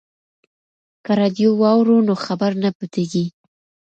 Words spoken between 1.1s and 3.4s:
راډیو واورو نو خبر نه پټیږي.